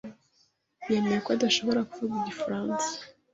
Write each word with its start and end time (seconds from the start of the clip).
Yemeye 0.91 1.17
ko 1.25 1.29
adashobora 1.35 1.87
kuvuga 1.89 2.13
igifaransa. 2.21 2.91